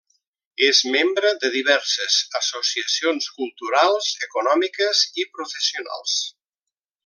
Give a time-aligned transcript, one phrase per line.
[0.67, 6.19] És membre de diverses associacions culturals, econòmiques i professionals.